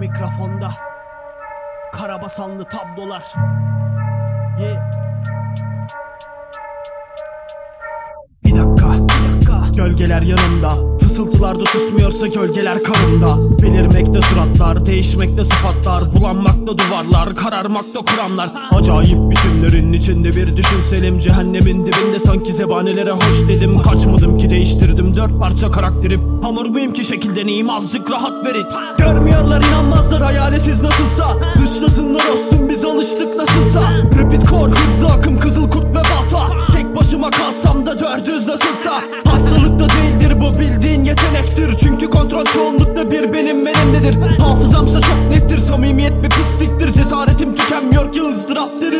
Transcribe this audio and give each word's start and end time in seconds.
Mikrofonda. 0.00 0.70
Karabasanlı 1.92 2.64
tablolar. 2.64 3.22
Yeah 4.60 4.90
Bir 8.44 8.50
dakika, 8.50 8.92
bir 8.92 9.34
dakika. 9.34 9.62
Gölgeler 9.76 10.22
yanımda 10.22 10.89
Fısıltılarda 11.20 11.64
susmuyorsa 11.64 12.26
gölgeler 12.26 12.78
kanımda 12.82 13.36
Belirmekte 13.62 14.20
suratlar, 14.20 14.86
değişmekte 14.86 15.44
sıfatlar 15.44 16.14
Bulanmakta 16.14 16.78
duvarlar, 16.78 17.36
kararmakta 17.36 18.00
kuramlar. 18.00 18.50
Acayip 18.72 19.30
biçimlerin 19.30 19.92
içinde 19.92 20.32
bir 20.32 20.56
düşünselim 20.56 21.18
Cehennemin 21.18 21.86
dibinde 21.86 22.18
sanki 22.18 22.52
zebanelere 22.52 23.10
hoş 23.10 23.48
dedim. 23.48 23.82
Kaçmadım 23.82 24.38
ki 24.38 24.50
değiştirdim 24.50 25.14
dört 25.14 25.38
parça 25.40 25.70
karakterim 25.70 26.20
Hamur 26.42 26.66
muyum 26.66 26.92
ki 26.92 27.04
şekildeneyim 27.04 27.70
azıcık 27.70 28.10
rahat 28.10 28.46
verin. 28.46 28.66
Görmüyorlar 28.98 29.62
inanmazlar 29.62 30.22
hayaletiz 30.22 30.82
nasılsa. 30.82 31.24
Dışlasınlar 31.62 32.22
olsun 32.28 32.68
biz 32.68 32.84
alıştık 32.84 33.36
nasılsa. 33.36 33.80
Repeat 34.18 34.50
core 34.50 34.72
hızlı 34.72 35.08
akım 35.08 35.38
kızıl 35.38 35.70
kurt 35.70 35.90
ve 35.90 35.94
balta. 35.94 36.66
Tek 36.72 36.96
başıma 36.96 37.30
kalsam 37.30 37.86
da 37.86 37.98
dördüz 37.98 38.46
nasılsa 38.46 39.02
Çünkü 41.80 42.10
kontrol 42.10 42.44
çoğunlukla 42.44 43.10
bir 43.10 43.32
benim 43.32 43.66
benimdedir 43.66 44.38
Hafızamsa 44.38 45.00
çok 45.00 45.30
nettir 45.30 45.58
samimiyet 45.58 46.22
bir 46.22 46.28
pisliktir. 46.28 46.92
Cesaretim 46.92 47.56
tükenmiyor 47.56 48.12
ki 48.12 48.22
ızdırap 48.22 48.68
derindedir 48.80 48.90
Bin 48.90 48.99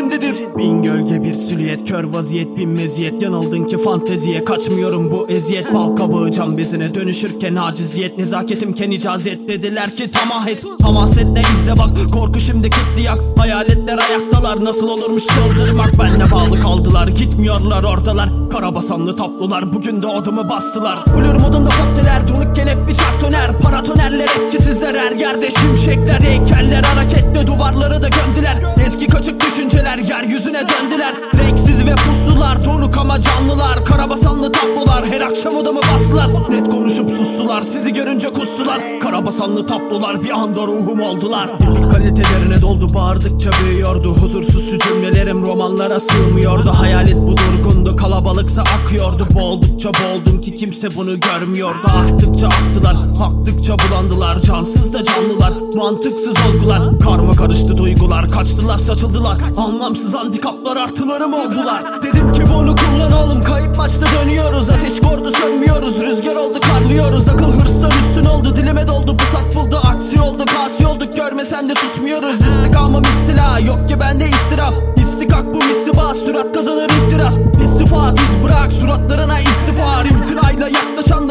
bir 1.31 1.35
silüet 1.35 1.87
kör 1.87 2.03
vaziyet 2.03 2.57
bin 2.57 2.69
meziyet. 2.69 3.21
Yanıldın 3.21 3.63
ki 3.63 3.77
fanteziye 3.77 4.45
kaçmıyorum 4.45 5.11
bu 5.11 5.27
eziyet. 5.29 5.73
Bal 5.73 5.95
kabağı 5.95 6.31
cam 6.31 6.57
bezine 6.57 6.93
dönüşürken 6.93 7.55
aciziyet. 7.55 8.17
Nezaketimken 8.17 8.91
icazet 8.91 9.47
dediler 9.47 9.95
ki 9.95 10.11
tamah 10.11 10.47
et. 10.47 10.63
Hamas 10.81 11.17
et 11.17 11.27
ne 11.27 11.41
izle 11.41 11.77
bak 11.77 12.13
korku 12.13 12.39
şimdi 12.39 12.69
kitli 12.69 13.01
yak. 13.03 13.19
Hayaletler 13.37 13.97
ayaktalar 13.97 14.65
nasıl 14.65 14.89
olurmuş 14.89 15.23
çıldırmak. 15.27 15.99
Benle 15.99 16.31
bağlı 16.31 16.57
kaldılar 16.57 17.07
gitmiyorlar 17.07 17.83
oradalar. 17.83 18.29
Karabasanlı 18.51 19.17
tablolar 19.17 19.73
bugün 19.73 20.03
de 20.03 20.07
adımı 20.07 20.49
bastılar. 20.49 21.05
Flür 21.05 21.33
modunda 21.33 21.69
potteler 21.69 22.27
donuk 22.27 22.55
kelep 22.55 22.87
bir 22.87 22.95
çartoner 22.95 23.61
Paratonerler 23.61 24.29
etkisizler 24.37 24.93
her 24.93 25.11
yerde. 25.11 25.49
Şimşekler 25.51 26.21
Heykeller 26.21 26.83
harekette 26.83 27.47
duvarları 27.47 28.03
da 28.03 28.09
gömdüler. 28.09 28.57
Eski 28.85 29.07
bastılar. 35.93 36.29
Net 36.49 36.69
konuşup 36.69 37.11
sustular 37.11 37.61
sizi 37.61 37.93
görünce 37.93 38.29
kussular. 38.29 38.99
Karabasanlı 38.99 39.67
tablolar 39.67 40.23
bir 40.23 40.29
anda 40.29 40.67
ruhum 40.67 41.01
oldular 41.01 41.49
kalitelerine 41.91 42.61
doldu 42.61 42.87
bağırdıkça 42.93 43.49
büyüyordu. 43.63 44.09
Huzursuz 44.09 44.69
şu 44.69 44.79
cümlelerim 44.79 45.45
romanlara 45.45 45.99
sığmıyordu. 45.99 46.69
Hayalet 46.69 47.15
bu 47.15 47.35
durgundu 47.37 47.95
kalabalıksa 47.95 48.61
akıyordu. 48.61 49.27
Boğuldukça 49.35 49.89
boğuldum 49.89 50.41
ki 50.41 50.55
kimse 50.55 50.95
bunu 50.95 51.19
görmüyordu. 51.19 51.87
Aktıkça 51.87 52.47
aktılar 52.47 52.97
aktıkça 53.19 53.75
bulandılar. 53.79 54.39
Cansız 54.39 54.93
da 54.93 55.03
canlılar 55.03 55.53
mantıksız 55.75 56.33
olgular. 56.49 56.99
Karma 56.99 57.33
karıştı 57.33 57.77
duygular 57.77 58.27
kaçtılar 58.27 58.77
saçıldılar. 58.77 59.37
Anlamsız 59.57 60.13
handikaplar 60.13 60.77
artılarım 60.77 61.33
oldular. 61.33 62.03
Dedim 62.03 62.33
ki 62.33 62.41
bunu 62.53 62.75
kullanalım 62.75 63.41
kayıp 63.41 63.60
maçta 63.81 64.05
dönüyoruz. 64.05 64.69
Ateş 64.69 64.99
kordu 65.01 65.31
sönmüyoruz. 65.31 66.01
Rüzgar 66.01 66.35
oldu 66.35 66.59
karlıyoruz 66.59 67.29
Akıl 67.29 67.51
hırstan 67.53 67.91
üstün 67.91 68.25
oldu 68.25 68.55
dilime 68.55 68.87
doldu. 68.87 69.17
Pusat 69.17 69.55
buldu 69.55 69.81
Aksi 69.83 70.21
oldu 70.21 70.45
kasi 70.45 70.87
olduk. 70.87 71.15
Görmesen 71.15 71.69
de 71.69 71.73
susmuyoruz. 71.75 72.35
İstikamım 72.41 73.03
istila 73.03 73.59
yok 73.59 73.89
ki 73.89 73.99
bende 73.99 74.25
istirap. 74.25 74.73
İstikak 74.97 75.45
bu 75.45 75.57
mistiba 75.57 76.13
sürat 76.13 76.53
kazanır 76.53 76.89
ihtiras. 76.89 77.37
İstifa 77.63 78.13
iz 78.13 78.43
bırak 78.43 78.71
istiğfar 78.71 79.01
İmtinayla 79.31 79.40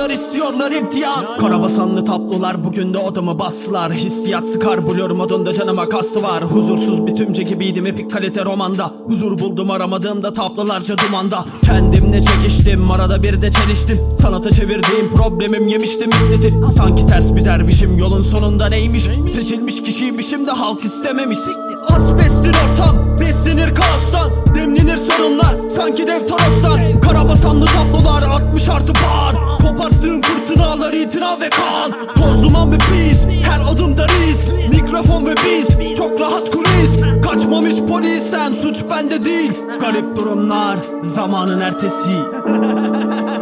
yaklaşanlar 0.01 0.11
istiyorlar 0.11 0.73
imtiyaz. 0.73 1.37
Karabasanlı 1.39 2.05
tablolar 2.05 2.65
bugün 2.65 2.95
de 2.95 2.99
odamı 2.99 3.39
bastılar. 3.39 3.93
Hissiyat 3.93 4.49
sıkar 4.49 4.89
blur 4.89 5.11
modunda 5.11 5.55
canıma 5.55 5.89
kastı 5.89 6.23
var. 6.23 6.45
Huzursuz 6.45 7.07
bir 7.07 7.17
tümce 7.17 7.43
gibiydim 7.43 7.87
epik 7.87 8.11
kalite 8.11 8.45
romanda. 8.45 8.93
Huzur 9.07 9.39
buldum 9.39 9.71
aramadığımda 9.71 10.33
tablolarca 10.33 10.97
dumanda. 10.99 11.45
Kendimle 11.65 12.23
çekiştim 12.23 12.91
arada 12.91 13.23
bir 13.23 13.43
de 13.43 13.51
çeliştim. 13.51 13.99
Sanata 14.19 14.51
çevirdiğim 14.51 15.15
problemim 15.15 15.69
yemiştim 15.69 16.11
milleti. 16.23 16.55
Sanki 16.77 17.07
ters 17.07 17.35
bir 17.35 17.45
dervişim 17.45 17.99
yolun 17.99 18.23
sonunda 18.23 18.69
neymiş? 18.69 19.05
Seçilmiş 19.35 19.83
kişiymişim 19.83 20.47
de 20.47 20.51
halk 20.51 20.85
istememiş 20.85 21.39
Asbesttir 22.01 22.55
ortam 22.55 23.19
beslenir 23.21 23.75
kaostan. 23.75 24.31
Demlenir 24.55 24.97
sorunlar 24.97 25.69
sanki 25.71 26.07
dev 26.07 26.29
torostan 26.29 27.01
Karabasanlı 27.01 27.67
tablolar 27.67 28.23
60 28.23 28.69
artı 28.69 28.93
bağır. 28.95 29.59
Koparttığım 29.59 30.23
fırtınalar 30.23 30.93
itina 30.93 31.41
ve 31.41 31.51
kan. 31.51 31.93
Toz 32.15 32.55
ve 32.73 32.79
pis 32.79 33.27
her 33.45 33.73
adımda 33.73 34.07
risk. 34.09 34.49
Mikrofon 34.71 35.27
ve 35.27 35.35
biz 35.35 35.97
çok 35.97 36.21
rahat 36.21 36.51
kulis. 36.51 37.01
Kaçmam 37.23 37.67
hiç 37.67 37.79
polisten 37.93 38.55
suç 38.55 38.77
bende 38.91 39.23
değil. 39.23 39.53
Garip 39.81 40.19
durumlar 40.19 40.79
zamanın 41.03 41.61
ertesi 41.61 42.11